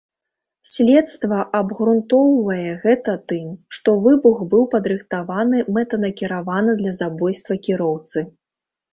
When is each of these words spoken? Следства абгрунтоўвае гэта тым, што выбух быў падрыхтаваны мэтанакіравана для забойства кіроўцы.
Следства 0.69 1.39
абгрунтоўвае 1.57 2.71
гэта 2.85 3.13
тым, 3.31 3.51
што 3.77 3.89
выбух 4.05 4.37
быў 4.53 4.63
падрыхтаваны 4.73 5.57
мэтанакіравана 5.75 6.71
для 6.81 6.93
забойства 7.01 7.59
кіроўцы. 7.69 8.25